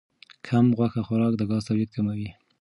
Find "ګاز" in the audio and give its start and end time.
1.49-1.63